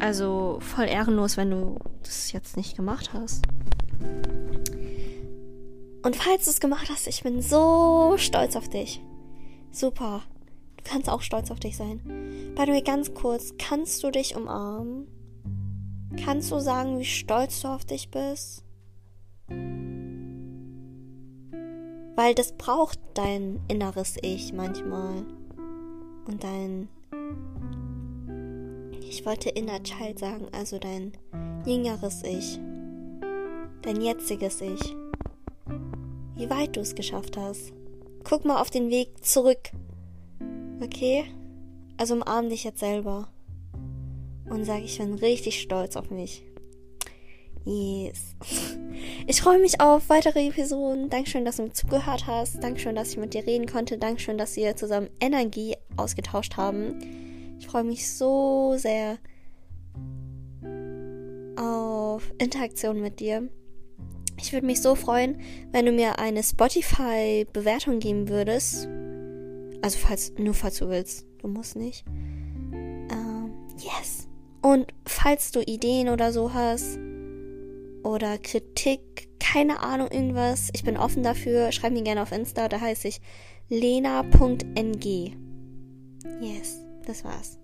Also 0.00 0.58
voll 0.60 0.86
ehrenlos, 0.86 1.36
wenn 1.36 1.52
du 1.52 1.78
das 2.02 2.32
jetzt 2.32 2.56
nicht 2.56 2.76
gemacht 2.76 3.12
hast. 3.12 3.44
Und 6.02 6.16
falls 6.16 6.46
du 6.46 6.50
es 6.50 6.58
gemacht 6.58 6.88
hast, 6.90 7.06
ich 7.06 7.22
bin 7.22 7.40
so 7.42 8.16
stolz 8.16 8.56
auf 8.56 8.68
dich. 8.68 9.00
Super. 9.70 10.24
Du 10.78 10.82
kannst 10.82 11.08
auch 11.08 11.22
stolz 11.22 11.52
auf 11.52 11.60
dich 11.60 11.76
sein. 11.76 12.00
By 12.56 12.64
the 12.66 12.72
way, 12.72 12.82
ganz 12.82 13.14
kurz, 13.14 13.54
kannst 13.56 14.02
du 14.02 14.10
dich 14.10 14.34
umarmen? 14.34 15.06
Kannst 16.24 16.50
du 16.50 16.58
sagen, 16.58 16.98
wie 16.98 17.04
stolz 17.04 17.60
du 17.62 17.68
auf 17.68 17.84
dich 17.84 18.10
bist? 18.10 18.64
Weil 22.16 22.34
das 22.34 22.52
braucht 22.56 22.98
dein 23.14 23.60
inneres 23.68 24.16
Ich 24.22 24.52
manchmal. 24.52 25.24
Und 26.26 26.42
dein. 26.42 26.88
Ich 29.08 29.24
wollte 29.24 29.50
Inner 29.50 29.82
Child 29.82 30.18
sagen, 30.18 30.48
also 30.52 30.78
dein 30.78 31.12
jüngeres 31.64 32.22
Ich 32.22 32.58
dein 33.86 34.00
jetziges 34.00 34.60
Ich. 34.60 34.96
Wie 36.34 36.50
weit 36.50 36.76
du 36.76 36.80
es 36.80 36.94
geschafft 36.94 37.36
hast. 37.36 37.72
Guck 38.24 38.44
mal 38.44 38.60
auf 38.60 38.68
den 38.68 38.90
Weg 38.90 39.24
zurück. 39.24 39.70
Okay? 40.82 41.24
Also 41.96 42.14
umarm 42.14 42.48
dich 42.48 42.64
jetzt 42.64 42.80
selber. 42.80 43.28
Und 44.48 44.64
sag, 44.64 44.82
ich 44.82 44.98
bin 44.98 45.14
richtig 45.14 45.60
stolz 45.60 45.96
auf 45.96 46.10
mich. 46.10 46.44
Yes. 47.64 48.36
Ich 49.26 49.42
freue 49.42 49.58
mich 49.58 49.80
auf 49.80 50.08
weitere 50.08 50.46
Episoden. 50.46 51.10
Dankeschön, 51.10 51.44
dass 51.44 51.56
du 51.56 51.64
mir 51.64 51.72
zugehört 51.72 52.28
hast. 52.28 52.62
Dankeschön, 52.62 52.94
dass 52.94 53.10
ich 53.10 53.16
mit 53.16 53.34
dir 53.34 53.44
reden 53.44 53.66
konnte. 53.66 53.98
Dankeschön, 53.98 54.38
dass 54.38 54.54
wir 54.54 54.76
zusammen 54.76 55.10
Energie 55.20 55.74
ausgetauscht 55.96 56.56
haben. 56.56 57.56
Ich 57.58 57.66
freue 57.66 57.82
mich 57.82 58.12
so 58.12 58.74
sehr 58.76 59.18
auf 61.56 62.22
Interaktion 62.38 63.00
mit 63.00 63.18
dir. 63.18 63.48
Ich 64.38 64.52
würde 64.52 64.66
mich 64.66 64.80
so 64.80 64.94
freuen, 64.94 65.40
wenn 65.72 65.86
du 65.86 65.92
mir 65.92 66.20
eine 66.20 66.44
Spotify-Bewertung 66.44 67.98
geben 67.98 68.28
würdest. 68.28 68.86
Also 69.82 69.98
falls, 69.98 70.32
nur 70.38 70.54
falls 70.54 70.78
du 70.78 70.88
willst. 70.88 71.26
Du 71.38 71.48
musst 71.48 71.74
nicht. 71.74 72.04
Ähm, 72.72 73.50
yes. 73.78 74.25
Und 74.66 74.92
falls 75.06 75.52
du 75.52 75.60
Ideen 75.60 76.08
oder 76.08 76.32
so 76.32 76.52
hast 76.52 76.98
oder 78.02 78.36
Kritik, 78.36 79.28
keine 79.38 79.78
Ahnung, 79.78 80.08
irgendwas, 80.10 80.70
ich 80.72 80.82
bin 80.82 80.96
offen 80.96 81.22
dafür. 81.22 81.70
Schreib 81.70 81.92
mir 81.92 82.02
gerne 82.02 82.20
auf 82.20 82.32
Insta, 82.32 82.68
da 82.68 82.80
heiße 82.80 83.06
ich 83.06 83.20
lena.ng. 83.68 85.04
Yes, 86.40 86.84
das 87.06 87.24
war's. 87.24 87.60